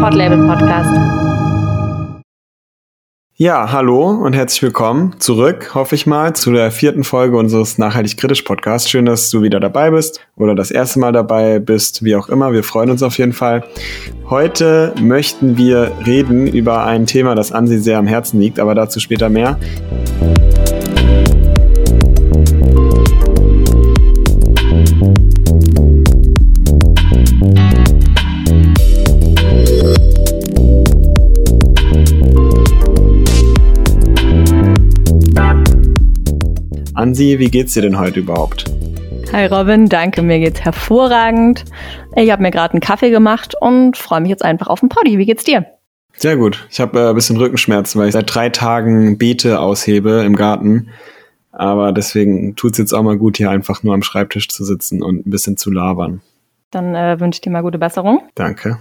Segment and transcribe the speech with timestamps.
[0.00, 0.90] Podlabel Podcast.
[3.34, 8.16] Ja, hallo und herzlich willkommen zurück, hoffe ich mal, zu der vierten Folge unseres Nachhaltig
[8.16, 8.88] Kritisch Podcasts.
[8.88, 12.52] Schön, dass du wieder dabei bist oder das erste Mal dabei bist, wie auch immer.
[12.52, 13.64] Wir freuen uns auf jeden Fall.
[14.30, 19.00] Heute möchten wir reden über ein Thema, das Ansi sehr am Herzen liegt, aber dazu
[19.00, 19.58] später mehr.
[37.08, 38.66] Ansi, wie geht's dir denn heute überhaupt?
[39.32, 41.64] Hi Robin, danke, mir geht's hervorragend.
[42.16, 45.16] Ich habe mir gerade einen Kaffee gemacht und freue mich jetzt einfach auf den Poddy.
[45.16, 45.64] Wie geht's dir?
[46.18, 46.68] Sehr gut.
[46.70, 50.90] Ich habe äh, ein bisschen Rückenschmerzen, weil ich seit drei Tagen Beete aushebe im Garten.
[51.50, 55.26] Aber deswegen tut's jetzt auch mal gut, hier einfach nur am Schreibtisch zu sitzen und
[55.26, 56.20] ein bisschen zu labern.
[56.70, 58.20] Dann äh, wünsche ich dir mal gute Besserung.
[58.34, 58.80] Danke.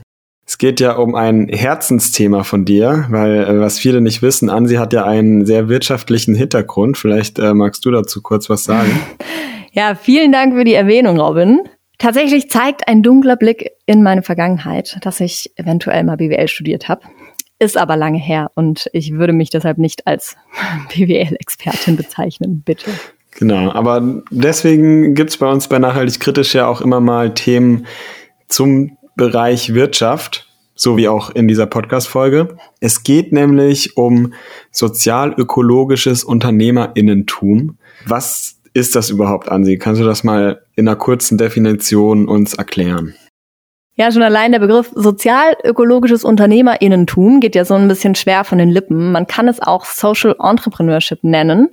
[0.50, 4.76] Es geht ja um ein Herzensthema von dir, weil äh, was viele nicht wissen, Ansi
[4.76, 6.98] hat ja einen sehr wirtschaftlichen Hintergrund.
[6.98, 8.90] Vielleicht äh, magst du dazu kurz was sagen.
[9.74, 11.60] Ja, vielen Dank für die Erwähnung, Robin.
[12.00, 17.02] Tatsächlich zeigt ein dunkler Blick in meine Vergangenheit, dass ich eventuell mal BWL studiert habe.
[17.60, 20.36] Ist aber lange her und ich würde mich deshalb nicht als
[20.96, 22.90] BWL-Expertin bezeichnen, bitte.
[23.38, 27.86] Genau, aber deswegen gibt's bei uns bei Nachhaltig Kritisch ja auch immer mal Themen
[28.48, 32.56] zum Bereich Wirtschaft, so wie auch in dieser Podcast-Folge.
[32.80, 34.34] Es geht nämlich um
[34.72, 37.80] sozial-ökologisches Unternehmerinnentum.
[38.06, 39.80] Was ist das überhaupt, Ansi?
[39.80, 43.16] Kannst du das mal in einer kurzen Definition uns erklären?
[43.96, 48.70] Ja, schon allein der Begriff sozial-ökologisches Unternehmerinnentum geht ja so ein bisschen schwer von den
[48.70, 49.12] Lippen.
[49.12, 51.70] Man kann es auch Social Entrepreneurship nennen.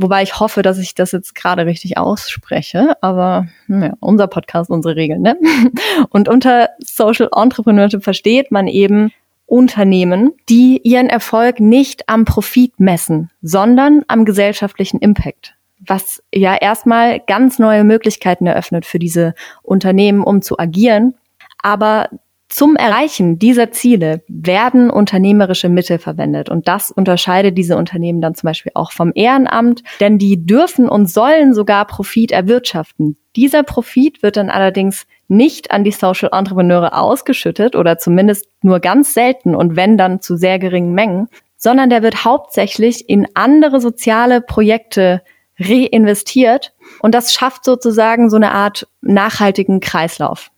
[0.00, 2.96] Wobei ich hoffe, dass ich das jetzt gerade richtig ausspreche.
[3.02, 5.22] Aber ja, unser Podcast, unsere Regeln.
[5.22, 5.36] Ne?
[6.10, 9.10] Und unter Social Entrepreneurship versteht man eben
[9.46, 15.54] Unternehmen, die ihren Erfolg nicht am Profit messen, sondern am gesellschaftlichen Impact
[15.86, 21.14] was ja erstmal ganz neue Möglichkeiten eröffnet für diese Unternehmen, um zu agieren.
[21.62, 22.08] Aber
[22.48, 26.48] zum Erreichen dieser Ziele werden unternehmerische Mittel verwendet.
[26.48, 31.10] Und das unterscheidet diese Unternehmen dann zum Beispiel auch vom Ehrenamt, denn die dürfen und
[31.10, 33.18] sollen sogar Profit erwirtschaften.
[33.36, 39.12] Dieser Profit wird dann allerdings nicht an die Social Entrepreneure ausgeschüttet oder zumindest nur ganz
[39.12, 44.40] selten und wenn dann zu sehr geringen Mengen, sondern der wird hauptsächlich in andere soziale
[44.40, 45.22] Projekte
[45.58, 46.72] reinvestiert.
[47.00, 50.50] Und das schafft sozusagen so eine Art nachhaltigen Kreislauf.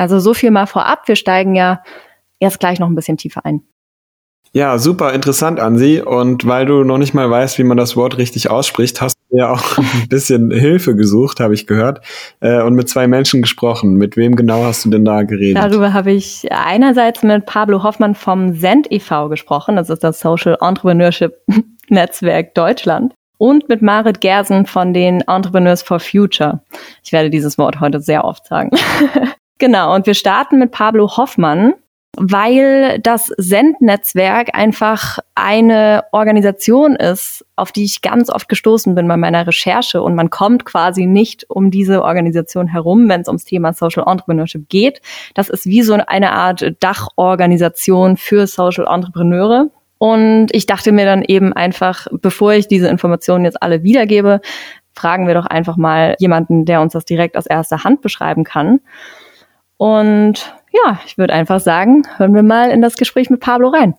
[0.00, 1.08] Also so viel mal vorab.
[1.08, 1.82] Wir steigen ja
[2.38, 3.60] erst gleich noch ein bisschen tiefer ein.
[4.52, 6.00] Ja, super interessant, Ansi.
[6.00, 9.36] Und weil du noch nicht mal weißt, wie man das Wort richtig ausspricht, hast du
[9.36, 12.00] ja auch ein bisschen Hilfe gesucht, habe ich gehört,
[12.40, 13.96] äh, und mit zwei Menschen gesprochen.
[13.96, 15.62] Mit wem genau hast du denn da geredet?
[15.62, 19.28] Darüber habe ich einerseits mit Pablo Hoffmann vom Send e.V.
[19.28, 19.76] gesprochen.
[19.76, 21.34] Das ist das Social Entrepreneurship
[21.90, 26.62] Netzwerk Deutschland und mit Marit Gersen von den Entrepreneurs for Future.
[27.04, 28.70] Ich werde dieses Wort heute sehr oft sagen.
[29.60, 31.74] genau, und wir starten mit Pablo Hoffmann,
[32.16, 39.16] weil das Send-Netzwerk einfach eine Organisation ist, auf die ich ganz oft gestoßen bin bei
[39.16, 40.02] meiner Recherche.
[40.02, 44.68] Und man kommt quasi nicht um diese Organisation herum, wenn es ums Thema Social Entrepreneurship
[44.68, 45.00] geht.
[45.34, 49.70] Das ist wie so eine Art Dachorganisation für Social Entrepreneure.
[49.98, 54.40] Und ich dachte mir dann eben einfach, bevor ich diese Informationen jetzt alle wiedergebe,
[54.94, 58.80] fragen wir doch einfach mal jemanden, der uns das direkt aus erster Hand beschreiben kann.
[59.80, 63.94] Und ja, ich würde einfach sagen, hören wir mal in das Gespräch mit Pablo rein.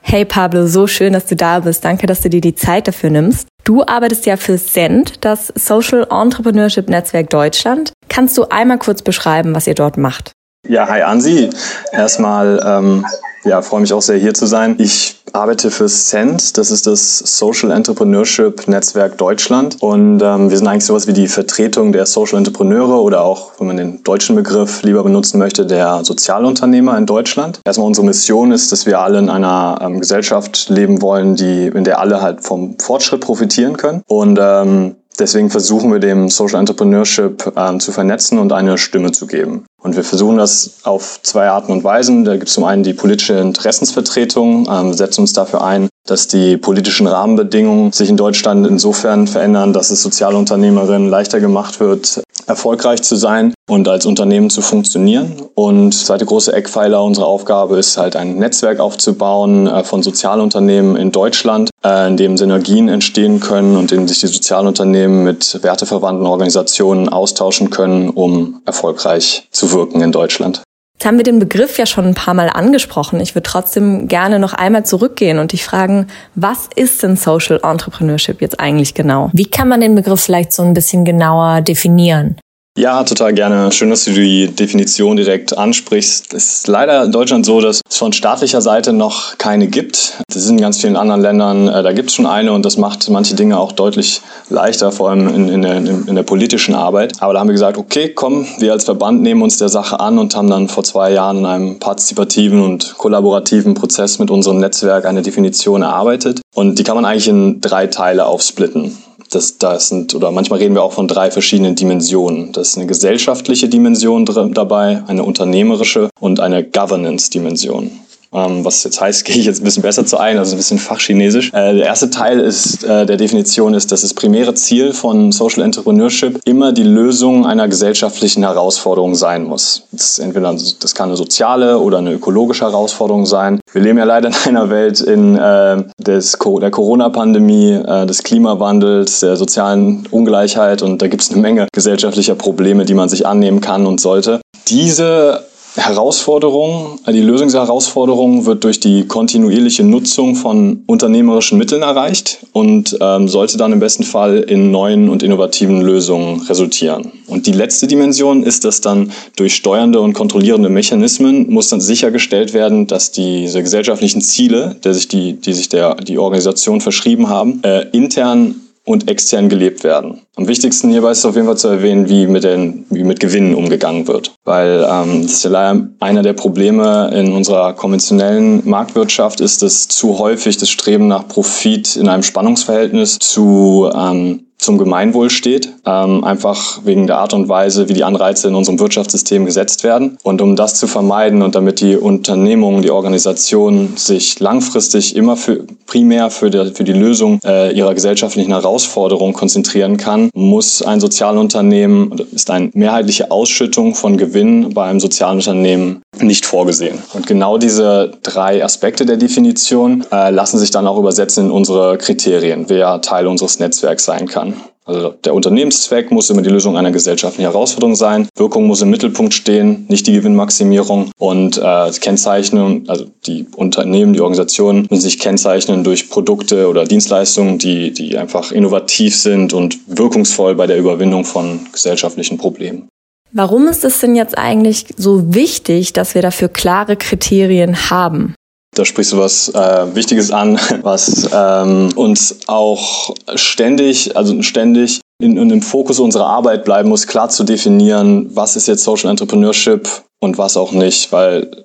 [0.00, 1.84] Hey Pablo, so schön, dass du da bist.
[1.84, 3.46] Danke, dass du dir die Zeit dafür nimmst.
[3.62, 7.92] Du arbeitest ja für SEND, das Social Entrepreneurship Netzwerk Deutschland.
[8.08, 10.32] Kannst du einmal kurz beschreiben, was ihr dort macht?
[10.66, 11.50] Ja, hi Ansi.
[11.92, 13.06] Erstmal ähm,
[13.44, 14.76] ja, freue mich auch sehr hier zu sein.
[14.78, 20.66] Ich arbeite für SEND, das ist das Social Entrepreneurship Netzwerk Deutschland und ähm, wir sind
[20.66, 24.82] eigentlich sowas wie die Vertretung der Social Entrepreneure oder auch, wenn man den deutschen Begriff
[24.82, 27.60] lieber benutzen möchte, der Sozialunternehmer in Deutschland.
[27.64, 31.84] Erstmal unsere Mission ist, dass wir alle in einer ähm, Gesellschaft leben wollen, die, in
[31.84, 37.52] der alle halt vom Fortschritt profitieren können und ähm, Deswegen versuchen wir dem Social Entrepreneurship
[37.54, 39.66] ähm, zu vernetzen und eine Stimme zu geben.
[39.82, 42.24] Und wir versuchen das auf zwei Arten und Weisen.
[42.24, 46.56] Da gibt es zum einen die politische Interessensvertretung, ähm, setzen uns dafür ein, dass die
[46.56, 53.16] politischen Rahmenbedingungen sich in Deutschland insofern verändern, dass es Sozialunternehmerinnen leichter gemacht wird, erfolgreich zu
[53.16, 55.42] sein und als Unternehmen zu funktionieren.
[55.54, 61.12] Und zweite große Eckpfeiler unserer Aufgabe ist halt ein Netzwerk aufzubauen äh, von Sozialunternehmen in
[61.12, 66.26] Deutschland, äh, in dem Synergien entstehen können und in dem sich die Sozialunternehmen mit werteverwandten
[66.26, 70.62] Organisationen austauschen können, um erfolgreich zu wirken in Deutschland.
[71.02, 73.18] Jetzt haben wir den Begriff ja schon ein paar Mal angesprochen.
[73.18, 76.06] Ich würde trotzdem gerne noch einmal zurückgehen und dich fragen,
[76.36, 79.28] was ist denn Social Entrepreneurship jetzt eigentlich genau?
[79.32, 82.36] Wie kann man den Begriff vielleicht so ein bisschen genauer definieren?
[82.78, 83.70] Ja, total gerne.
[83.70, 86.32] Schön, dass du die Definition direkt ansprichst.
[86.32, 90.14] Es ist leider in Deutschland so, dass es von staatlicher Seite noch keine gibt.
[90.32, 92.78] Das sind in ganz vielen anderen Ländern, äh, da gibt es schon eine und das
[92.78, 97.20] macht manche Dinge auch deutlich leichter, vor allem in, in, der, in, der, politischen Arbeit.
[97.20, 100.18] Aber da haben wir gesagt, okay, komm, wir als Verband nehmen uns der Sache an
[100.18, 105.04] und haben dann vor zwei Jahren in einem partizipativen und kollaborativen Prozess mit unserem Netzwerk
[105.04, 106.40] eine Definition erarbeitet.
[106.54, 108.96] Und die kann man eigentlich in drei Teile aufsplitten.
[109.32, 112.52] Das, das sind, oder manchmal reden wir auch von drei verschiedenen Dimensionen.
[112.52, 117.90] Das ist eine gesellschaftliche Dimension dabei, eine unternehmerische und eine Governance-Dimension.
[118.34, 120.78] Ähm, was jetzt heißt, gehe ich jetzt ein bisschen besser zu ein, also ein bisschen
[120.78, 121.48] fachchinesisch.
[121.52, 125.62] Äh, der erste Teil ist, äh, der Definition ist, dass das primäre Ziel von Social
[125.62, 129.84] Entrepreneurship immer die Lösung einer gesellschaftlichen Herausforderung sein muss.
[129.92, 133.60] Das, entweder, das kann eine soziale oder eine ökologische Herausforderung sein.
[133.72, 139.20] Wir leben ja leider in einer Welt in äh, des, der Corona-Pandemie, äh, des Klimawandels,
[139.20, 143.60] der sozialen Ungleichheit und da gibt es eine Menge gesellschaftlicher Probleme, die man sich annehmen
[143.60, 144.40] kann und sollte.
[144.68, 145.44] Diese
[145.74, 152.96] Herausforderung, die Lösung dieser Herausforderung wird durch die kontinuierliche Nutzung von unternehmerischen Mitteln erreicht und
[153.00, 157.12] ähm, sollte dann im besten Fall in neuen und innovativen Lösungen resultieren.
[157.26, 162.52] Und die letzte Dimension ist, dass dann durch steuernde und kontrollierende Mechanismen muss dann sichergestellt
[162.52, 167.62] werden, dass diese gesellschaftlichen Ziele, der sich die, die sich der, die Organisation verschrieben haben,
[167.62, 170.22] äh, intern und extern gelebt werden.
[170.36, 173.54] Am wichtigsten hierbei ist auf jeden Fall zu erwähnen, wie mit, den, wie mit Gewinnen
[173.54, 174.34] umgegangen wird.
[174.44, 179.86] Weil ähm, das ist ja leider einer der Probleme in unserer konventionellen Marktwirtschaft ist, dass
[179.88, 186.24] zu häufig das Streben nach Profit in einem Spannungsverhältnis zu ähm, zum Gemeinwohl steht, ähm,
[186.24, 190.18] einfach wegen der Art und Weise, wie die Anreize in unserem Wirtschaftssystem gesetzt werden.
[190.22, 195.64] Und um das zu vermeiden und damit die Unternehmung, die Organisation sich langfristig immer für,
[195.86, 202.20] primär für die, für die Lösung äh, ihrer gesellschaftlichen Herausforderungen konzentrieren kann, muss ein Sozialunternehmen,
[202.32, 206.98] ist eine mehrheitliche Ausschüttung von Gewinn bei einem Sozialunternehmen nicht vorgesehen.
[207.14, 211.98] Und genau diese drei Aspekte der Definition äh, lassen sich dann auch übersetzen in unsere
[211.98, 214.51] Kriterien, wer Teil unseres Netzwerks sein kann.
[214.84, 218.28] Also der Unternehmenszweck muss immer die Lösung einer gesellschaftlichen Herausforderung sein.
[218.36, 221.10] Wirkung muss im Mittelpunkt stehen, nicht die Gewinnmaximierung.
[221.18, 227.58] Und äh, Kennzeichnung, also die Unternehmen, die Organisationen müssen sich kennzeichnen durch Produkte oder Dienstleistungen,
[227.58, 232.88] die, die einfach innovativ sind und wirkungsvoll bei der Überwindung von gesellschaftlichen Problemen.
[233.30, 238.34] Warum ist es denn jetzt eigentlich so wichtig, dass wir dafür klare Kriterien haben?
[238.74, 245.36] Da sprichst du was äh, Wichtiges an, was ähm, uns auch ständig, also ständig in,
[245.36, 249.88] in, im Fokus unserer Arbeit bleiben muss, klar zu definieren, was ist jetzt Social Entrepreneurship
[250.20, 251.64] und was auch nicht, weil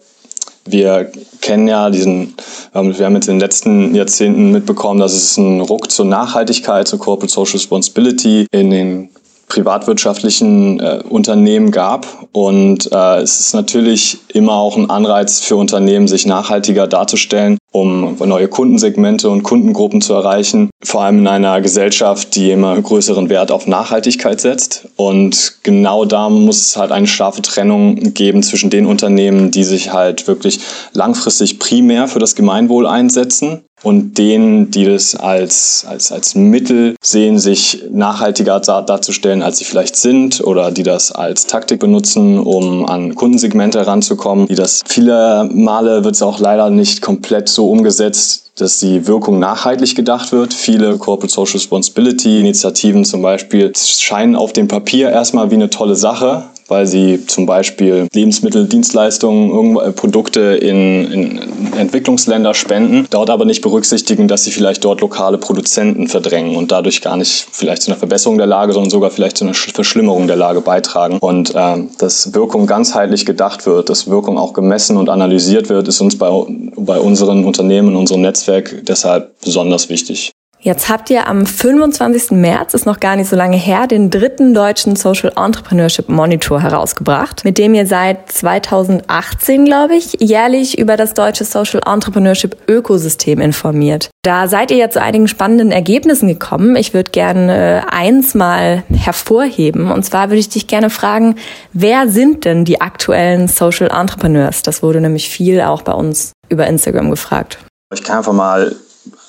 [0.66, 1.10] wir
[1.40, 2.36] kennen ja diesen,
[2.74, 7.00] wir haben jetzt in den letzten Jahrzehnten mitbekommen, dass es einen Ruck zur Nachhaltigkeit, zur
[7.00, 9.10] Corporate Social Responsibility in den
[9.48, 12.06] privatwirtschaftlichen äh, Unternehmen gab.
[12.34, 18.18] Und äh, es ist natürlich immer auch ein Anreiz für Unternehmen, sich nachhaltiger darzustellen, um
[18.26, 20.70] neue Kundensegmente und Kundengruppen zu erreichen.
[20.84, 24.90] Vor allem in einer Gesellschaft, die immer größeren Wert auf Nachhaltigkeit setzt.
[24.98, 29.94] Und genau da muss es halt eine scharfe Trennung geben zwischen den Unternehmen, die sich
[29.94, 30.60] halt wirklich
[30.94, 37.38] langfristig primär für das Gemeinwohl einsetzen und denen, die das als, als, als Mittel sehen,
[37.40, 43.16] sich nachhaltiger darzustellen, als sie vielleicht sind oder die das als Taktik benutzen, um an
[43.16, 48.80] Kundensegmente heranzukommen, die das viele Male wird es auch leider nicht komplett so umgesetzt, dass
[48.80, 50.54] die Wirkung nachhaltig gedacht wird.
[50.54, 55.96] Viele Corporate Social Responsibility Initiativen zum Beispiel scheinen auf dem Papier erstmal wie eine tolle
[55.96, 63.46] Sache, weil sie zum Beispiel Lebensmittel, Dienstleistungen, äh, Produkte in, in Entwicklungsländer spenden, dort aber
[63.46, 67.92] nicht berücksichtigen, dass sie vielleicht dort lokale Produzenten verdrängen und dadurch gar nicht vielleicht zu
[67.92, 71.18] einer Verbesserung der Lage, sondern sogar vielleicht zu einer Verschlimmerung der Lage beitragen.
[71.20, 76.02] Und äh, dass Wirkung ganzheitlich gedacht wird, dass Wirkung auch gemessen und analysiert wird, ist
[76.02, 76.30] uns bei,
[76.76, 80.32] bei unseren Unternehmen, unserem Netzwerk deshalb besonders wichtig.
[80.68, 82.32] Jetzt habt ihr am 25.
[82.32, 87.46] März, ist noch gar nicht so lange her, den dritten deutschen Social Entrepreneurship Monitor herausgebracht,
[87.46, 94.10] mit dem ihr seit 2018, glaube ich, jährlich über das deutsche Social Entrepreneurship Ökosystem informiert.
[94.24, 96.76] Da seid ihr ja zu einigen spannenden Ergebnissen gekommen.
[96.76, 99.90] Ich würde gerne äh, eins mal hervorheben.
[99.90, 101.36] Und zwar würde ich dich gerne fragen,
[101.72, 104.64] wer sind denn die aktuellen Social Entrepreneurs?
[104.64, 107.58] Das wurde nämlich viel auch bei uns über Instagram gefragt.
[107.94, 108.76] Ich kann einfach mal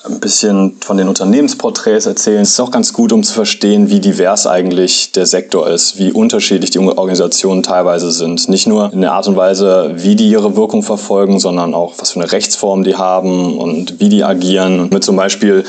[0.05, 2.41] ein bisschen von den Unternehmensporträts erzählen.
[2.41, 6.11] Es ist auch ganz gut, um zu verstehen, wie divers eigentlich der Sektor ist, wie
[6.11, 8.47] unterschiedlich die Organisationen teilweise sind.
[8.49, 12.11] Nicht nur in der Art und Weise, wie die ihre Wirkung verfolgen, sondern auch, was
[12.11, 14.79] für eine Rechtsform die haben und wie die agieren.
[14.79, 15.65] Und mit zum Beispiel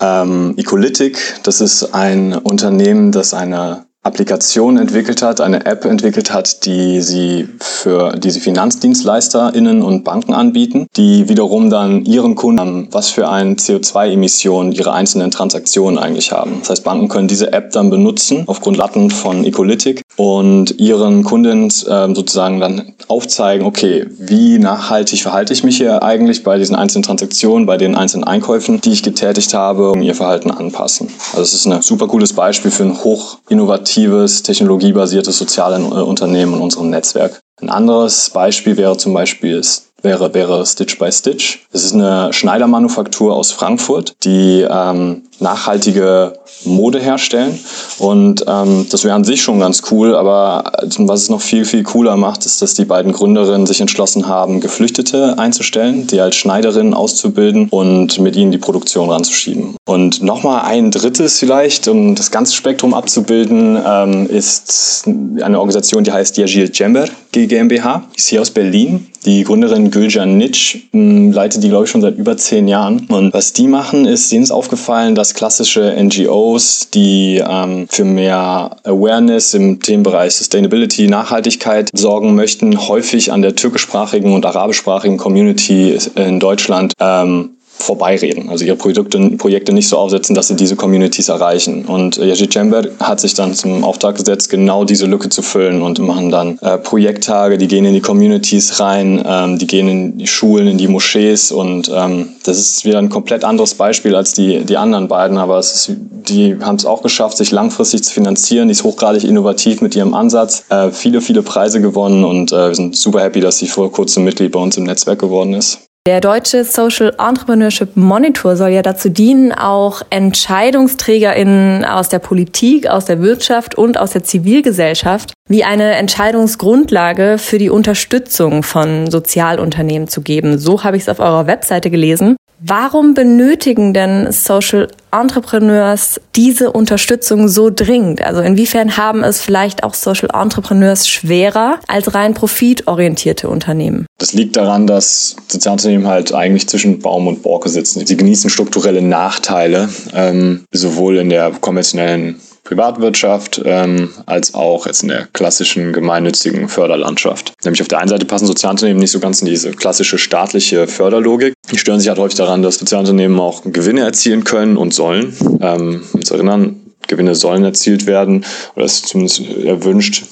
[0.00, 6.64] ähm, Ecolytic, das ist ein Unternehmen, das eine Applikation entwickelt hat, eine App entwickelt hat,
[6.64, 13.28] die sie für diese FinanzdienstleisterInnen und Banken anbieten, die wiederum dann ihren Kunden, was für
[13.28, 16.58] eine CO2-Emission ihre einzelnen Transaktionen eigentlich haben.
[16.60, 21.66] Das heißt, Banken können diese App dann benutzen auf Grundlatten von Ecolytic und ihren Kunden
[21.66, 27.02] äh, sozusagen dann aufzeigen, okay, wie nachhaltig verhalte ich mich hier eigentlich bei diesen einzelnen
[27.02, 31.08] Transaktionen, bei den einzelnen Einkäufen, die ich getätigt habe, um ihr Verhalten anpassen.
[31.32, 36.60] Also es ist ein super cooles Beispiel für ein hoch innovatives innovatives, technologiebasiertes Sozialunternehmen in
[36.60, 37.40] unserem Netzwerk.
[37.60, 39.62] Ein anderes Beispiel wäre zum Beispiel
[40.02, 41.66] wäre, wäre Stitch by Stitch.
[41.72, 47.58] Es ist eine Schneidermanufaktur aus Frankfurt, die ähm, nachhaltige Mode herstellen.
[47.98, 50.64] Und ähm, das wäre an sich schon ganz cool, aber
[50.98, 54.60] was es noch viel, viel cooler macht, ist, dass die beiden Gründerinnen sich entschlossen haben,
[54.60, 59.76] Geflüchtete einzustellen, die als Schneiderinnen auszubilden und mit ihnen die Produktion ranzuschieben.
[59.86, 66.12] Und nochmal ein drittes vielleicht, um das ganze Spektrum abzubilden, ähm, ist eine Organisation, die
[66.12, 67.06] heißt Yagil Jember
[67.44, 68.04] GmbH.
[68.16, 69.08] Ist hier aus Berlin.
[69.26, 73.06] Die Gründerin Gülcan Nitsch hm, leitet die, glaube ich, schon seit über zehn Jahren.
[73.08, 78.76] Und was die machen, ist, denen ist aufgefallen, dass klassische NGOs, die ähm, für mehr
[78.84, 86.40] Awareness im Themenbereich Sustainability, Nachhaltigkeit sorgen möchten, häufig an der türkischsprachigen und arabischsprachigen Community in
[86.40, 87.55] Deutschland ähm,
[87.86, 91.84] vorbeireden, also ihre Produkte, Projekte nicht so aufsetzen, dass sie diese Communities erreichen.
[91.84, 95.98] Und Yaji Chamber hat sich dann zum Auftrag gesetzt, genau diese Lücke zu füllen und
[96.00, 100.26] machen dann äh, Projekttage, die gehen in die Communities rein, ähm, die gehen in die
[100.26, 104.64] Schulen, in die Moschees und ähm, das ist wieder ein komplett anderes Beispiel als die,
[104.64, 105.92] die anderen beiden, aber ist,
[106.28, 110.14] die haben es auch geschafft, sich langfristig zu finanzieren, die ist hochgradig innovativ mit ihrem
[110.14, 113.92] Ansatz, äh, viele, viele Preise gewonnen und äh, wir sind super happy, dass sie vor
[113.92, 115.85] kurzem Mitglied bei uns im Netzwerk geworden ist.
[116.06, 123.06] Der deutsche Social Entrepreneurship Monitor soll ja dazu dienen, auch EntscheidungsträgerInnen aus der Politik, aus
[123.06, 130.20] der Wirtschaft und aus der Zivilgesellschaft wie eine Entscheidungsgrundlage für die Unterstützung von Sozialunternehmen zu
[130.22, 130.58] geben.
[130.58, 132.36] So habe ich es auf eurer Webseite gelesen.
[132.58, 138.22] Warum benötigen denn Social Entrepreneurs diese Unterstützung so dringend?
[138.22, 144.06] Also inwiefern haben es vielleicht auch Social Entrepreneurs schwerer als rein profitorientierte Unternehmen?
[144.18, 148.06] Das liegt daran, dass Sozialunternehmen halt eigentlich zwischen Baum und Borke sitzen.
[148.06, 155.08] Sie genießen strukturelle Nachteile, ähm, sowohl in der konventionellen Privatwirtschaft ähm, als auch jetzt in
[155.08, 157.52] der klassischen gemeinnützigen Förderlandschaft.
[157.64, 161.54] Nämlich auf der einen Seite passen Sozialunternehmen nicht so ganz in diese klassische staatliche Förderlogik.
[161.70, 165.36] Die stören sich halt häufig daran, dass Sozialunternehmen auch Gewinne erzielen können und sollen.
[165.60, 168.44] Ähm, uns erinnern, Gewinne sollen erzielt werden
[168.74, 170.24] oder ist zumindest erwünscht,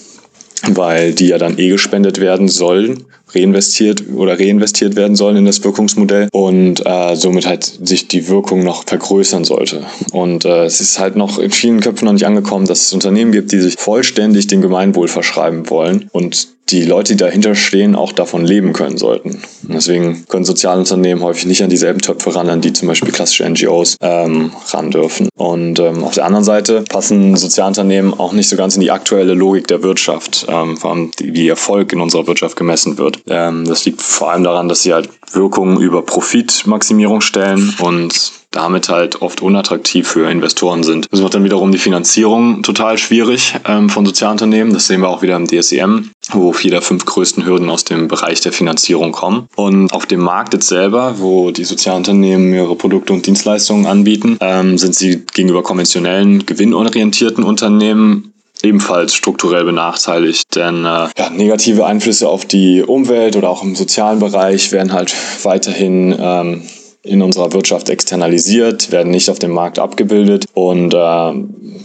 [0.70, 3.04] weil die ja dann eh gespendet werden sollen
[3.34, 8.62] reinvestiert oder reinvestiert werden sollen in das Wirkungsmodell und äh, somit halt sich die Wirkung
[8.62, 9.82] noch vergrößern sollte.
[10.12, 13.32] Und äh, es ist halt noch in vielen Köpfen noch nicht angekommen, dass es Unternehmen
[13.32, 18.12] gibt, die sich vollständig dem Gemeinwohl verschreiben wollen und die Leute, die dahinter stehen, auch
[18.12, 19.42] davon leben können sollten.
[19.66, 23.48] Und deswegen können Sozialunternehmen häufig nicht an dieselben Töpfe ran, an die zum Beispiel klassische
[23.48, 25.28] NGOs ähm, ran dürfen.
[25.36, 29.34] Und ähm, auf der anderen Seite passen Sozialunternehmen auch nicht so ganz in die aktuelle
[29.34, 33.20] Logik der Wirtschaft, ähm, vor allem wie Erfolg in unserer Wirtschaft gemessen wird.
[33.28, 38.88] Ähm, das liegt vor allem daran, dass sie halt Wirkungen über Profitmaximierung stellen und damit
[38.88, 41.08] halt oft unattraktiv für Investoren sind.
[41.10, 44.72] Das macht dann wiederum die Finanzierung total schwierig ähm, von Sozialunternehmen.
[44.72, 48.08] Das sehen wir auch wieder im DSEM, wo vier der fünf größten Hürden aus dem
[48.08, 49.48] Bereich der Finanzierung kommen.
[49.56, 54.78] Und auf dem Markt jetzt selber, wo die Sozialunternehmen ihre Produkte und Dienstleistungen anbieten, ähm,
[54.78, 60.56] sind sie gegenüber konventionellen, gewinnorientierten Unternehmen ebenfalls strukturell benachteiligt.
[60.56, 65.14] Denn äh, ja, negative Einflüsse auf die Umwelt oder auch im sozialen Bereich werden halt
[65.42, 66.62] weiterhin ähm,
[67.04, 70.46] in unserer Wirtschaft externalisiert, werden nicht auf dem Markt abgebildet.
[70.54, 70.96] Und äh,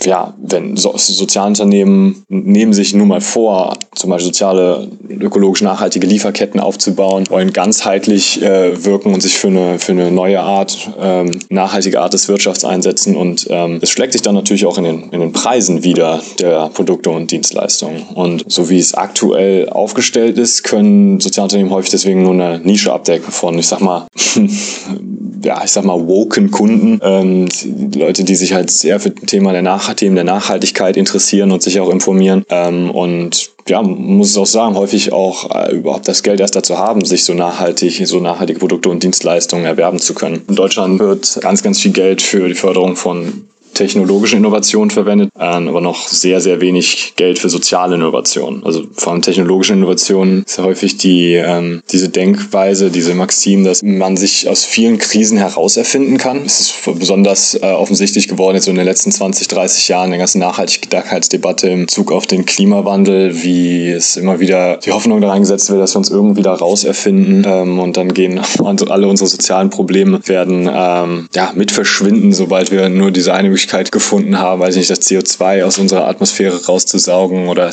[0.06, 6.60] ja, wenn so, Sozialunternehmen nehmen sich nun mal vor, zum Beispiel soziale, ökologisch nachhaltige Lieferketten
[6.60, 12.00] aufzubauen, wollen ganzheitlich äh, wirken und sich für eine, für eine neue Art, ähm, nachhaltige
[12.00, 13.16] Art des Wirtschafts einsetzen.
[13.16, 16.70] Und ähm, es schlägt sich dann natürlich auch in den, in den Preisen wieder der
[16.70, 18.04] Produkte und Dienstleistungen.
[18.16, 23.32] Und so wie es aktuell aufgestellt ist, können Sozialunternehmen häufig deswegen nur eine Nische abdecken
[23.32, 24.08] von, ich sag mal,
[25.44, 27.48] ja, ich sag mal, woken Kunden, ähm,
[27.96, 31.80] Leute, die sich halt sehr für Thema der Nach Themen der Nachhaltigkeit interessieren und sich
[31.80, 32.46] auch informieren.
[32.50, 36.78] Ähm, und ja, muss es auch sagen, häufig auch äh, überhaupt das Geld erst dazu
[36.78, 40.42] haben, sich so nachhaltig, so nachhaltige Produkte und Dienstleistungen erwerben zu können.
[40.48, 43.46] In Deutschland wird ganz, ganz viel Geld für die Förderung von
[43.80, 48.64] technologische Innovationen verwendet, ähm, aber noch sehr, sehr wenig Geld für soziale Innovationen.
[48.66, 53.82] Also vor allem technologische Innovationen ist ja häufig die, ähm, diese Denkweise, diese Maxim, dass
[53.82, 56.42] man sich aus vielen Krisen heraus erfinden kann.
[56.46, 60.20] Es ist besonders äh, offensichtlich geworden jetzt so in den letzten 20, 30 Jahren, der
[60.20, 65.70] ganzen Nachhaltigkeitsdebatte im Zug auf den Klimawandel, wie es immer wieder die Hoffnung daran gesetzt
[65.70, 68.42] wird, dass wir uns irgendwie da raus erfinden ähm, und dann gehen
[68.90, 73.69] alle unsere sozialen Probleme werden ähm, ja, mit verschwinden, sobald wir nur diese eine Möglichkeit
[73.92, 77.72] gefunden haben, weiß ich nicht, das CO2 aus unserer Atmosphäre rauszusaugen oder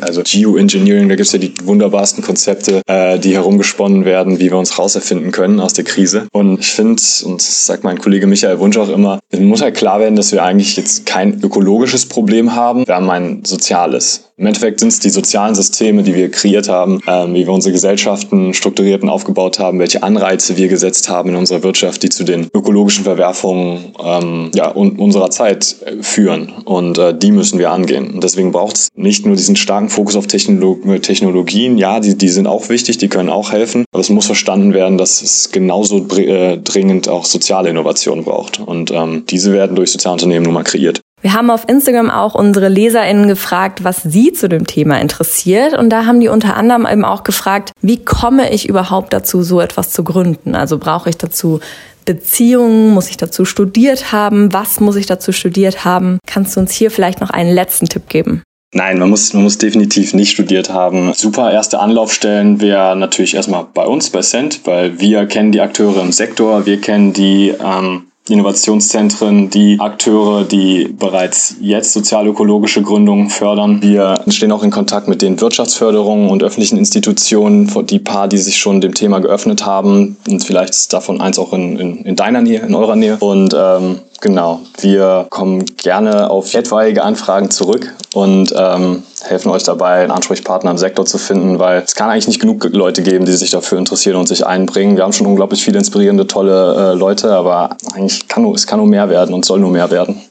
[0.00, 4.58] also Geoengineering, da gibt es ja die wunderbarsten Konzepte, äh, die herumgesponnen werden, wie wir
[4.58, 6.26] uns rauserfinden können aus der Krise.
[6.32, 9.76] Und ich finde, und das sagt mein Kollege Michael Wunsch auch immer, es muss halt
[9.76, 14.31] klar werden, dass wir eigentlich jetzt kein ökologisches Problem haben, wir haben ein soziales.
[14.42, 17.72] Im Endeffekt sind es die sozialen Systeme, die wir kreiert haben, ähm, wie wir unsere
[17.72, 22.24] Gesellschaften strukturiert und aufgebaut haben, welche Anreize wir gesetzt haben in unserer Wirtschaft, die zu
[22.24, 26.52] den ökologischen Verwerfungen ähm, ja, un unserer Zeit äh, führen.
[26.64, 28.10] Und äh, die müssen wir angehen.
[28.14, 31.78] Und deswegen braucht es nicht nur diesen starken Fokus auf Technolo Technologien.
[31.78, 33.84] Ja, die, die sind auch wichtig, die können auch helfen.
[33.92, 38.58] Aber es muss verstanden werden, dass es genauso äh, dringend auch soziale Innovationen braucht.
[38.58, 41.00] Und ähm, diese werden durch Sozialunternehmen nun mal kreiert.
[41.22, 45.78] Wir haben auf Instagram auch unsere LeserInnen gefragt, was sie zu dem Thema interessiert.
[45.78, 49.60] Und da haben die unter anderem eben auch gefragt, wie komme ich überhaupt dazu, so
[49.60, 50.56] etwas zu gründen?
[50.56, 51.60] Also brauche ich dazu
[52.04, 52.92] Beziehungen?
[52.92, 54.52] Muss ich dazu studiert haben?
[54.52, 56.18] Was muss ich dazu studiert haben?
[56.26, 58.42] Kannst du uns hier vielleicht noch einen letzten Tipp geben?
[58.74, 61.12] Nein, man muss, man muss definitiv nicht studiert haben.
[61.12, 66.00] Super erste Anlaufstellen wäre natürlich erstmal bei uns, bei Cent, weil wir kennen die Akteure
[66.00, 73.82] im Sektor, wir kennen die ähm, Innovationszentren, die Akteure, die bereits jetzt sozialökologische Gründungen fördern.
[73.82, 78.58] Wir stehen auch in Kontakt mit den Wirtschaftsförderungen und öffentlichen Institutionen, die paar, die sich
[78.58, 80.16] schon dem Thema geöffnet haben.
[80.28, 83.16] Und vielleicht ist davon eins auch in, in, in deiner Nähe, in eurer Nähe.
[83.18, 90.02] Und ähm, Genau, wir kommen gerne auf etwaige Anfragen zurück und ähm, helfen euch dabei,
[90.02, 93.32] einen Ansprechpartner im Sektor zu finden, weil es kann eigentlich nicht genug Leute geben, die
[93.32, 94.96] sich dafür interessieren und sich einbringen.
[94.96, 98.78] Wir haben schon unglaublich viele inspirierende, tolle äh, Leute, aber eigentlich kann nur, es kann
[98.78, 100.22] nur mehr werden und soll nur mehr werden.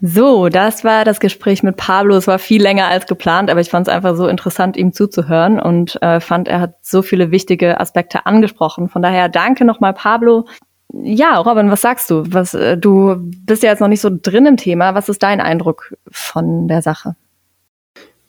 [0.00, 2.16] So, das war das Gespräch mit Pablo.
[2.16, 5.60] Es war viel länger als geplant, aber ich fand es einfach so interessant, ihm zuzuhören
[5.60, 8.88] und äh, fand, er hat so viele wichtige Aspekte angesprochen.
[8.88, 10.46] Von daher danke nochmal, Pablo.
[10.92, 12.24] Ja, Robin, was sagst du?
[12.28, 14.94] Was, äh, du bist ja jetzt noch nicht so drin im Thema.
[14.94, 17.16] Was ist dein Eindruck von der Sache?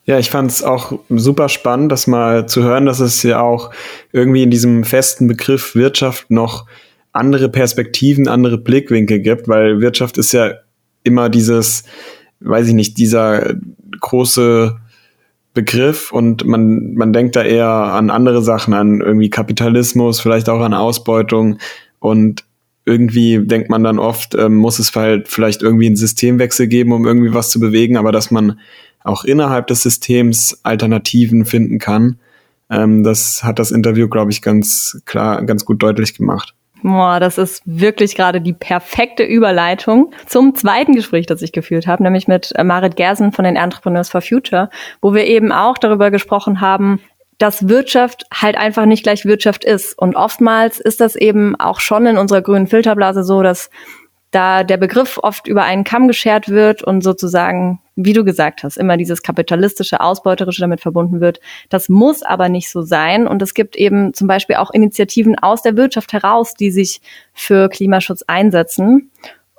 [0.06, 3.72] Ja, ich fand es auch super spannend, das mal zu hören, dass es ja auch
[4.12, 6.66] irgendwie in diesem festen Begriff Wirtschaft noch
[7.14, 10.52] andere Perspektiven, andere Blickwinkel gibt, weil Wirtschaft ist ja
[11.04, 11.84] immer dieses,
[12.42, 13.54] weiß ich nicht, dieser
[14.02, 14.76] große
[15.54, 20.62] Begriff und man, man denkt da eher an andere Sachen, an irgendwie Kapitalismus, vielleicht auch
[20.62, 21.60] an Ausbeutung
[22.00, 22.44] und
[22.86, 27.06] irgendwie denkt man dann oft, ähm, muss es halt vielleicht irgendwie einen Systemwechsel geben, um
[27.06, 28.60] irgendwie was zu bewegen, aber dass man
[29.04, 32.18] auch innerhalb des Systems Alternativen finden kann,
[32.70, 36.56] ähm, das hat das Interview, glaube ich, ganz klar, ganz gut deutlich gemacht.
[36.84, 42.04] Boah, das ist wirklich gerade die perfekte Überleitung zum zweiten Gespräch, das ich geführt habe,
[42.04, 44.70] nämlich mit äh, Marit Gersen von den Entrepreneurs for Future,
[45.02, 47.00] wo wir eben auch darüber gesprochen haben,
[47.44, 50.00] dass Wirtschaft halt einfach nicht gleich Wirtschaft ist.
[50.00, 53.70] Und oftmals ist das eben auch schon in unserer grünen Filterblase so, dass
[54.32, 58.78] da der Begriff oft über einen Kamm geschert wird und sozusagen, wie du gesagt hast,
[58.78, 61.42] immer dieses kapitalistische, ausbeuterische damit verbunden wird.
[61.68, 63.28] Das muss aber nicht so sein.
[63.28, 67.02] Und es gibt eben zum Beispiel auch Initiativen aus der Wirtschaft heraus, die sich
[67.34, 69.12] für Klimaschutz einsetzen.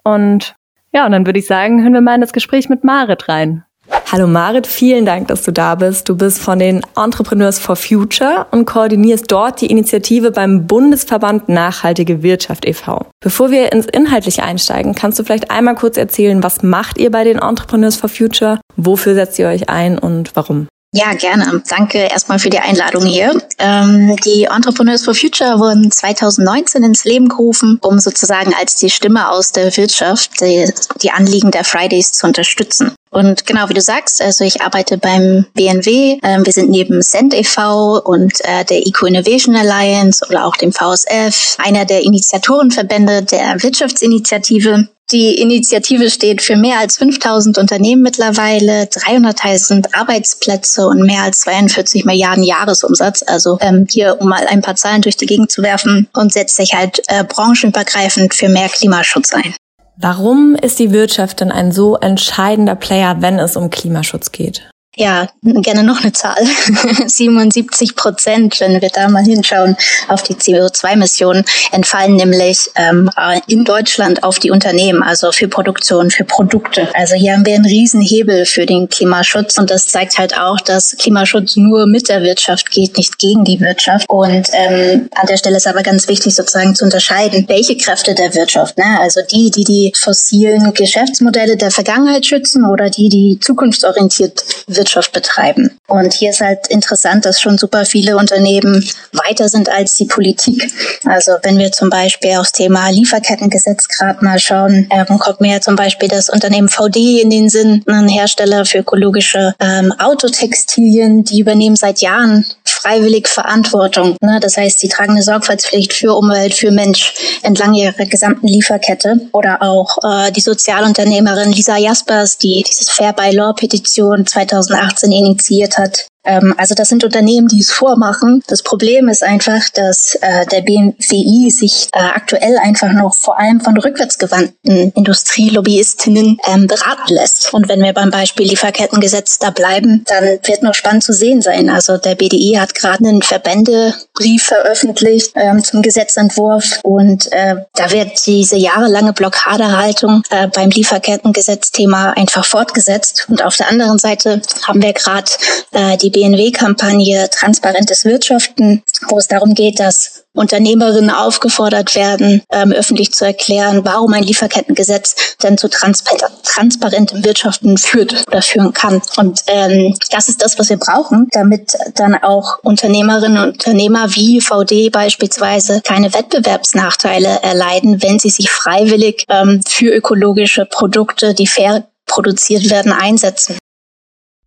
[0.03, 0.57] Und
[0.91, 3.67] ja, und dann würde ich sagen, hören wir mal in das Gespräch mit Marit rein.
[4.15, 6.09] Hallo Marit, vielen Dank, dass du da bist.
[6.09, 12.23] Du bist von den Entrepreneurs for Future und koordinierst dort die Initiative beim Bundesverband Nachhaltige
[12.23, 13.07] Wirtschaft e.V.
[13.19, 17.25] Bevor wir ins Inhaltliche einsteigen, kannst du vielleicht einmal kurz erzählen, was macht ihr bei
[17.25, 18.61] den Entrepreneurs for Future?
[18.77, 20.69] Wofür setzt ihr euch ein und warum?
[20.97, 21.61] Ja, gerne.
[21.69, 23.37] Danke erstmal für die Einladung hier.
[23.59, 29.29] Ähm, die Entrepreneurs for Future wurden 2019 ins Leben gerufen, um sozusagen als die Stimme
[29.29, 32.93] aus der Wirtschaft die, die Anliegen der Fridays zu unterstützen.
[33.11, 36.21] Und genau wie du sagst, also ich arbeite beim BNW.
[36.23, 38.01] Ähm, wir sind neben Cent e.V.
[38.05, 44.89] und äh, der Eco Innovation Alliance oder auch dem VSF einer der Initiatorenverbände der Wirtschaftsinitiative
[45.15, 52.05] Die Initiative steht für mehr als 5000 Unternehmen mittlerweile, 300.000 Arbeitsplätze und mehr als 42
[52.05, 53.23] Milliarden Jahresumsatz.
[53.25, 56.57] Also ähm, hier, um mal ein paar Zahlen durch die Gegend zu werfen und setzt
[56.57, 59.55] sich halt äh, branchenübergreifend für mehr Klimaschutz ein.
[59.97, 64.69] Warum ist die Wirtschaft denn ein so entscheidender Player, wenn es um Klimaschutz geht?
[64.97, 66.45] Ja, gerne noch eine Zahl.
[67.07, 69.77] 77 Prozent, wenn wir da mal hinschauen,
[70.07, 73.11] auf die CO2-Emissionen, entfallen nämlich ähm,
[73.49, 76.89] in Deutschland auf die Unternehmen, also für Produktion, für Produkte.
[76.95, 80.61] Also hier haben wir einen riesen Hebel für den Klimaschutz und das zeigt halt auch,
[80.61, 84.09] dass Klimaschutz nur mit der Wirtschaft geht, nicht gegen die Wirtschaft.
[84.09, 88.33] Und ähm, an der Stelle ist aber ganz wichtig sozusagen zu unterscheiden, welche Kräfte der
[88.35, 89.01] Wirtschaft, ne?
[89.01, 95.13] also die, die die fossilen Geschäftsmodelle der Vergangenheit schützen oder die, die zukunftsorientiert wirtschaften Wirtschaft
[95.13, 95.79] betreiben.
[95.89, 100.71] Und hier ist halt interessant, dass schon super viele Unternehmen weiter sind als die Politik.
[101.07, 105.77] Also wenn wir zum Beispiel aufs Thema Lieferkettengesetz gerade mal schauen, ähm, kommt mir zum
[105.77, 111.77] Beispiel das Unternehmen VD in den Sinn, ein Hersteller für ökologische ähm, Autotextilien, die übernehmen
[111.77, 112.45] seit Jahren
[112.85, 114.17] freiwillig Verantwortung.
[114.21, 114.39] Ne?
[114.41, 119.21] Das heißt, sie tragen eine Sorgfaltspflicht für Umwelt, für Mensch entlang ihrer gesamten Lieferkette.
[119.33, 125.79] Oder auch äh, die Sozialunternehmerin Lisa Jaspers, die dieses Fair by Law Petition 2018 initiiert
[125.79, 128.43] hat, also das sind Unternehmen, die es vormachen.
[128.47, 133.61] Das Problem ist einfach, dass äh, der BMWI sich äh, aktuell einfach noch vor allem
[133.61, 137.53] von rückwärtsgewandten Industrielobbyisten ähm, beraten lässt.
[137.53, 141.69] Und wenn wir beim Beispiel Lieferkettengesetz da bleiben, dann wird noch spannend zu sehen sein.
[141.69, 148.27] Also der BDI hat gerade einen Verbändebrief veröffentlicht ähm, zum Gesetzentwurf und äh, da wird
[148.27, 153.27] diese jahrelange Blockadehaltung äh, beim Lieferkettengesetzthema einfach fortgesetzt.
[153.29, 155.31] Und auf der anderen Seite haben wir gerade
[155.73, 163.13] äh, die BNW-Kampagne Transparentes Wirtschaften, wo es darum geht, dass Unternehmerinnen aufgefordert werden, ähm, öffentlich
[163.13, 169.03] zu erklären, warum ein Lieferkettengesetz denn zu transpar transparentem Wirtschaften führt oder führen kann.
[169.17, 174.41] Und ähm, das ist das, was wir brauchen, damit dann auch Unternehmerinnen und Unternehmer wie
[174.41, 181.87] VD beispielsweise keine Wettbewerbsnachteile erleiden, wenn sie sich freiwillig ähm, für ökologische Produkte, die fair
[182.07, 183.57] produziert werden, einsetzen.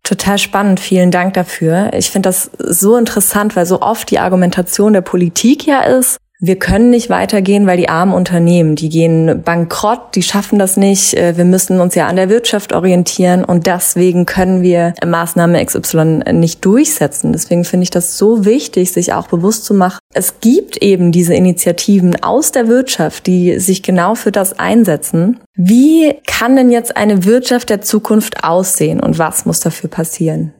[0.08, 1.90] Total spannend, vielen Dank dafür.
[1.92, 6.56] Ich finde das so interessant, weil so oft die Argumentation der Politik ja ist, wir
[6.56, 11.14] können nicht weitergehen, weil die armen Unternehmen, die gehen bankrott, die schaffen das nicht.
[11.14, 16.32] Äh, wir müssen uns ja an der Wirtschaft orientieren und deswegen können wir Maßnahme XY
[16.32, 17.32] nicht durchsetzen.
[17.32, 19.98] Deswegen finde ich das so wichtig, sich auch bewusst zu machen.
[20.14, 25.40] Es gibt eben diese Initiativen aus der Wirtschaft, die sich genau für das einsetzen.
[25.56, 30.52] Wie kann denn jetzt eine Wirtschaft der Zukunft aussehen und was muss dafür passieren?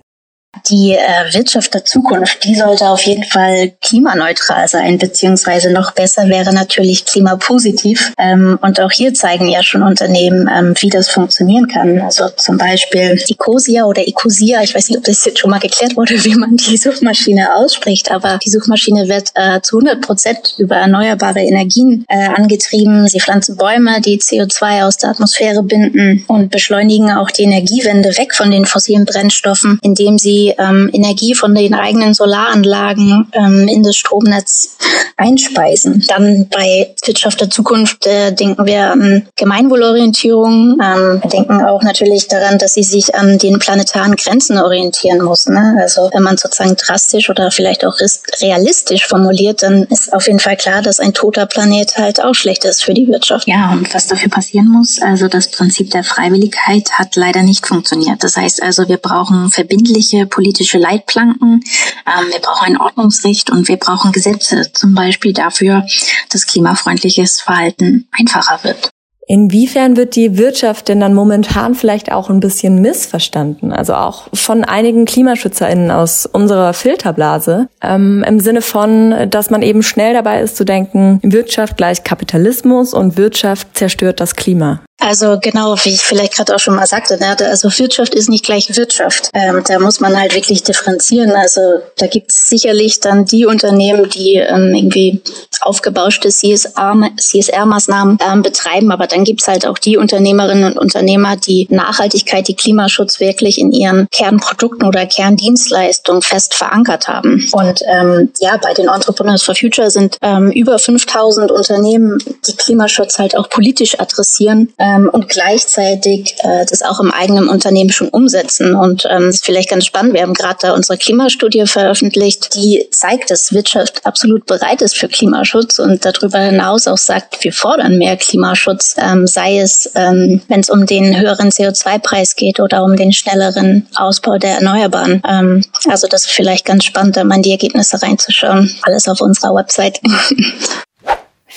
[0.70, 6.26] Die äh, Wirtschaft der Zukunft, die sollte auf jeden Fall klimaneutral sein, beziehungsweise noch besser
[6.28, 8.12] wäre natürlich klimapositiv.
[8.18, 12.00] Ähm, und auch hier zeigen ja schon Unternehmen, ähm, wie das funktionieren kann.
[12.00, 15.96] Also zum Beispiel Ecosia oder Ecosia, ich weiß nicht, ob das jetzt schon mal geklärt
[15.96, 20.76] wurde, wie man die Suchmaschine ausspricht, aber die Suchmaschine wird äh, zu 100 Prozent über
[20.76, 23.06] erneuerbare Energien äh, angetrieben.
[23.06, 28.34] Sie pflanzen Bäume, die CO2 aus der Atmosphäre binden und beschleunigen auch die Energiewende weg
[28.34, 33.96] von den fossilen Brennstoffen, indem sie ähm, Energie von den eigenen Solaranlagen ähm, in das
[33.96, 34.77] Stromnetz
[35.16, 36.05] einspeisen.
[36.09, 40.79] Dann bei Wirtschaft der Zukunft äh, denken wir an Gemeinwohlorientierung.
[40.83, 45.46] Ähm, wir denken auch natürlich daran, dass sie sich an den planetaren Grenzen orientieren muss.
[45.46, 45.77] Ne?
[45.81, 47.98] Also wenn man sozusagen drastisch oder vielleicht auch
[48.40, 52.64] realistisch formuliert, dann ist auf jeden Fall klar, dass ein toter Planet halt auch schlecht
[52.64, 53.48] ist für die Wirtschaft.
[53.48, 58.22] Ja, und was dafür passieren muss, also das Prinzip der Freiwilligkeit hat leider nicht funktioniert.
[58.22, 61.62] Das heißt also, wir brauchen verbindliche politische Leitplanken,
[62.07, 65.85] ähm, wir brauchen ein Ordnungsrecht und wir brauchen Gesetze, zum Beispiel dafür,
[66.31, 68.91] dass klimafreundliches Verhalten einfacher wird.
[69.31, 73.73] Inwiefern wird die Wirtschaft denn dann momentan vielleicht auch ein bisschen missverstanden?
[73.73, 79.83] Also auch von einigen KlimaschützerInnen aus unserer Filterblase, ähm, im Sinne von, dass man eben
[79.83, 84.81] schnell dabei ist zu denken, Wirtschaft gleich Kapitalismus und Wirtschaft zerstört das Klima.
[85.00, 88.44] Also genau, wie ich vielleicht gerade auch schon mal sagte, ne, also Wirtschaft ist nicht
[88.44, 89.30] gleich Wirtschaft.
[89.32, 91.30] Ähm, da muss man halt wirklich differenzieren.
[91.32, 91.61] Also
[91.96, 95.22] da gibt es sicherlich dann die Unternehmen, die ähm, irgendwie
[95.61, 101.66] aufgebauschte CSR-Maßnahmen ähm, betreiben, aber dann gibt es halt auch die Unternehmerinnen und Unternehmer, die
[101.70, 107.48] Nachhaltigkeit, die Klimaschutz wirklich in ihren Kernprodukten oder Kerndienstleistungen fest verankert haben.
[107.52, 113.18] Und ähm, ja, bei den Entrepreneurs for Future sind ähm, über 5000 Unternehmen, die Klimaschutz
[113.18, 118.74] halt auch politisch adressieren ähm, und gleichzeitig äh, das auch im eigenen Unternehmen schon umsetzen.
[118.74, 120.14] Und ähm, das ist vielleicht ganz spannend.
[120.14, 125.09] Wir haben gerade da unsere Klimastudie veröffentlicht, die zeigt, dass Wirtschaft absolut bereit ist für
[125.09, 130.61] Klimaschutz und darüber hinaus auch sagt, wir fordern mehr Klimaschutz, ähm, sei es, ähm, wenn
[130.61, 135.22] es um den höheren CO2-Preis geht oder um den schnelleren Ausbau der Erneuerbaren.
[135.29, 138.74] Ähm, also das ist vielleicht ganz spannend, da mal in die Ergebnisse reinzuschauen.
[138.83, 140.01] Alles auf unserer Website.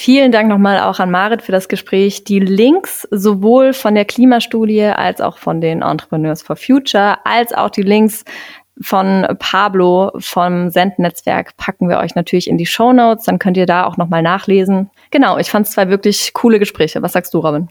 [0.04, 2.24] Vielen Dank nochmal auch an Marit für das Gespräch.
[2.24, 7.70] Die Links sowohl von der Klimastudie als auch von den Entrepreneurs for Future als auch
[7.70, 8.26] die Links
[8.82, 13.26] von Pablo vom Send-Netzwerk packen wir euch natürlich in die Show Notes.
[13.26, 14.90] Dann könnt ihr da auch nochmal nachlesen.
[15.12, 17.04] Genau, ich fand es zwei wirklich coole Gespräche.
[17.04, 17.70] Was sagst du, Robin?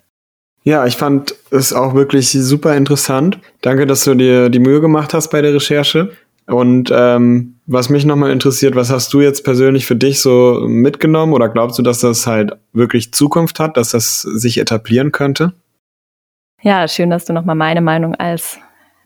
[0.62, 3.40] Ja, ich fand es auch wirklich super interessant.
[3.60, 6.12] Danke, dass du dir die Mühe gemacht hast bei der Recherche.
[6.50, 11.32] Und ähm, was mich nochmal interessiert, was hast du jetzt persönlich für dich so mitgenommen
[11.32, 15.54] oder glaubst du, dass das halt wirklich Zukunft hat, dass das sich etablieren könnte?
[16.60, 18.58] Ja, schön, dass du nochmal meine Meinung als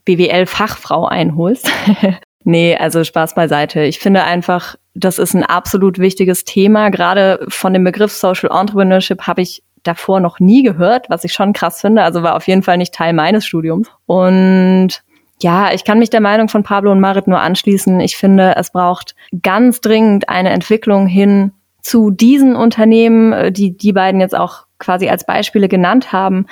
[0.06, 1.70] BWL-Fachfrau einholst.
[2.44, 3.82] nee, also Spaß beiseite.
[3.82, 6.88] Ich finde einfach, das ist ein absolut wichtiges Thema.
[6.88, 11.52] Gerade von dem Begriff Social Entrepreneurship habe ich davor noch nie gehört, was ich schon
[11.52, 12.02] krass finde.
[12.02, 13.88] Also war auf jeden Fall nicht Teil meines Studiums.
[14.06, 15.04] Und
[15.44, 18.00] ja, ich kann mich der Meinung von Pablo und Marit nur anschließen.
[18.00, 21.52] Ich finde, es braucht ganz dringend eine Entwicklung hin
[21.82, 26.46] zu diesen Unternehmen, die die beiden jetzt auch quasi als Beispiele genannt haben.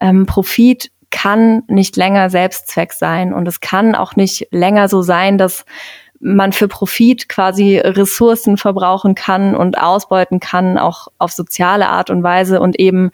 [0.00, 5.36] Ähm, Profit kann nicht länger Selbstzweck sein und es kann auch nicht länger so sein,
[5.36, 5.66] dass
[6.18, 12.22] man für Profit quasi Ressourcen verbrauchen kann und ausbeuten kann, auch auf soziale Art und
[12.22, 13.10] Weise und eben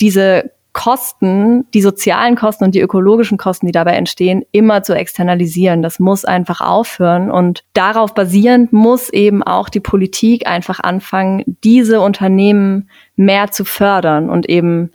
[0.00, 5.82] diese Kosten, die sozialen Kosten und die ökologischen Kosten, die dabei entstehen, immer zu externalisieren.
[5.82, 7.30] Das muss einfach aufhören.
[7.30, 14.30] Und darauf basierend muss eben auch die Politik einfach anfangen, diese Unternehmen mehr zu fördern
[14.30, 14.90] und eben,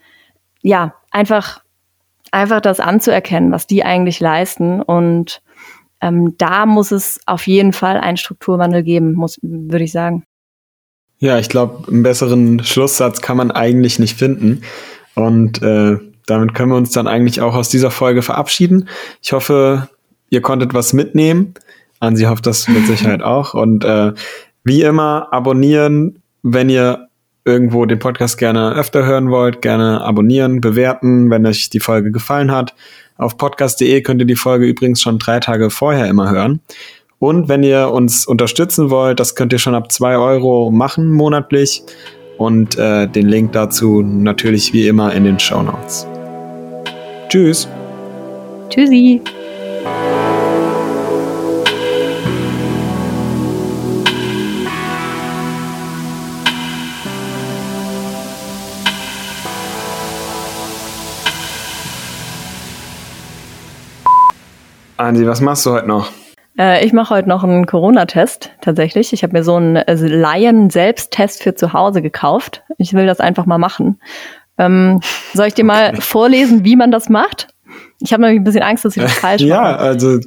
[0.61, 1.61] ja, einfach
[2.35, 4.81] einfach das anzuerkennen, was die eigentlich leisten.
[4.81, 5.41] Und
[6.01, 10.23] ähm, da muss es auf jeden Fall einen Strukturwandel geben, muss, würde ich sagen.
[11.17, 14.61] Ja, ich glaube, einen besseren Schlusssatz kann man eigentlich nicht finden.
[15.15, 18.89] Und äh, damit können wir uns dann eigentlich auch aus dieser Folge verabschieden.
[19.21, 19.89] Ich hoffe,
[20.29, 21.53] ihr konntet was mitnehmen.
[21.99, 23.53] Ansi hofft das mit Sicherheit auch.
[23.53, 24.13] Und äh,
[24.63, 27.07] wie immer, abonnieren, wenn ihr
[27.45, 32.51] irgendwo den Podcast gerne öfter hören wollt, gerne abonnieren, bewerten, wenn euch die Folge gefallen
[32.51, 32.73] hat.
[33.17, 36.59] Auf podcast.de könnt ihr die Folge übrigens schon drei Tage vorher immer hören.
[37.19, 41.83] Und wenn ihr uns unterstützen wollt, das könnt ihr schon ab zwei Euro machen monatlich.
[42.37, 46.05] Und äh, den Link dazu natürlich wie immer in den Show Notes.
[47.29, 47.67] Tschüss.
[48.69, 49.21] Tschüssi.
[64.97, 66.09] Ansi, was machst du heute noch?
[66.57, 69.13] Äh, ich mache heute noch einen Corona-Test tatsächlich.
[69.13, 72.63] Ich habe mir so einen äh, Laien-Selbsttest für zu Hause gekauft.
[72.77, 73.99] Ich will das einfach mal machen.
[74.57, 75.01] Ähm,
[75.33, 76.01] soll ich dir mal okay.
[76.01, 77.47] vorlesen, wie man das macht?
[77.99, 79.49] Ich habe nämlich ein bisschen Angst, dass ich das falsch mache.
[79.49, 80.19] Ja, also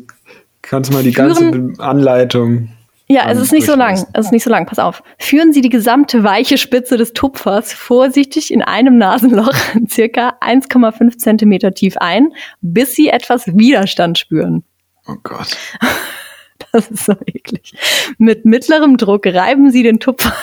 [0.62, 2.68] kannst du mal die Führen, ganze Anleitung.
[3.10, 3.94] Ja, es ist nicht so lang.
[4.12, 4.66] Es ist nicht so lang.
[4.66, 5.02] Pass auf.
[5.18, 9.54] Führen Sie die gesamte weiche Spitze des Tupfers vorsichtig in einem Nasenloch
[9.88, 14.62] circa 1,5 Zentimeter tief ein, bis Sie etwas Widerstand spüren.
[15.08, 15.56] Oh Gott.
[16.72, 17.72] Das ist so eklig.
[18.18, 20.34] Mit mittlerem Druck reiben Sie den Tupfer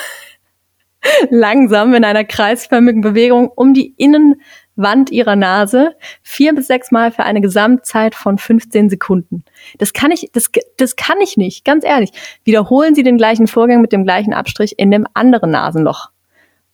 [1.30, 7.22] langsam in einer kreisförmigen Bewegung um die Innenwand Ihrer Nase vier bis sechs Mal für
[7.22, 9.44] eine Gesamtzeit von 15 Sekunden.
[9.78, 12.10] Das kann ich, das, das kann ich nicht, ganz ehrlich.
[12.44, 16.10] Wiederholen Sie den gleichen Vorgang mit dem gleichen Abstrich in dem anderen Nasenloch.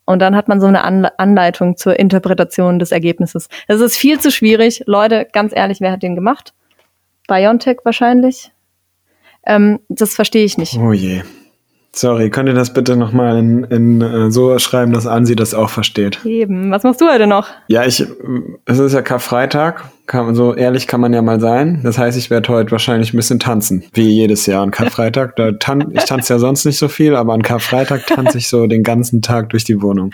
[0.05, 0.83] Und dann hat man so eine
[1.19, 3.49] Anleitung zur Interpretation des Ergebnisses.
[3.67, 4.83] Das ist viel zu schwierig.
[4.87, 6.53] Leute, ganz ehrlich, wer hat den gemacht?
[7.33, 8.51] Biontech wahrscheinlich.
[9.45, 10.77] Ähm, das verstehe ich nicht.
[10.77, 11.23] Oh je.
[11.95, 15.69] Sorry, könnt ihr das bitte nochmal in, in äh, so schreiben, dass Ansi das auch
[15.69, 16.25] versteht?
[16.25, 16.71] Eben.
[16.71, 17.49] Was machst du heute noch?
[17.67, 18.05] Ja, ich,
[18.65, 19.83] es ist ja Karfreitag.
[20.05, 21.81] Kann, so ehrlich kann man ja mal sein.
[21.83, 23.83] Das heißt, ich werde heute wahrscheinlich ein bisschen tanzen.
[23.93, 25.35] Wie jedes Jahr an Karfreitag.
[25.35, 28.67] Da tan ich tanze ja sonst nicht so viel, aber an Karfreitag tanze ich so
[28.67, 30.11] den ganzen Tag durch die Wohnung.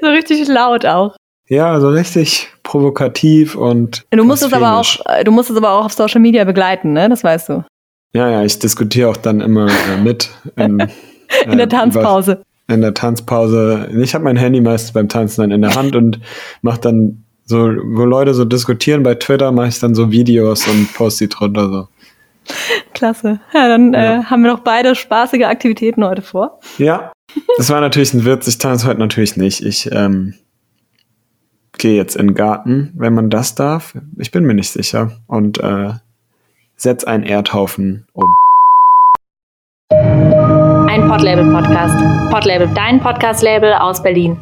[0.00, 1.16] So richtig laut auch.
[1.52, 4.06] Ja, so richtig provokativ und.
[4.10, 4.86] Du musst es aber auch,
[5.22, 7.10] du musst es aber auch auf Social Media begleiten, ne?
[7.10, 7.64] Das weißt du.
[8.14, 10.30] Ja, ja, ich diskutiere auch dann immer äh, mit.
[10.56, 10.80] In,
[11.44, 12.40] in der äh, Tanzpause.
[12.68, 13.86] in der Tanzpause.
[14.02, 16.20] Ich habe mein Handy meistens beim Tanzen dann in der Hand und
[16.62, 20.94] mache dann so, wo Leute so diskutieren bei Twitter, mache ich dann so Videos und
[20.94, 21.88] poste die drunter so.
[22.94, 23.40] Klasse.
[23.52, 24.20] Ja, dann ja.
[24.20, 26.60] Äh, haben wir noch beide spaßige Aktivitäten heute vor.
[26.78, 27.12] Ja,
[27.58, 28.48] das war natürlich ein Witz.
[28.48, 29.62] Ich tanze heute natürlich nicht.
[29.62, 30.32] Ich ähm,
[31.78, 33.94] gehe jetzt in den Garten, wenn man das darf.
[34.18, 35.12] Ich bin mir nicht sicher.
[35.26, 35.94] Und äh,
[36.76, 38.28] setz einen Erdhaufen um.
[39.90, 42.30] ein Podlabel-Podcast.
[42.30, 44.36] Podlabel, dein Podcast-Label aus Berlin.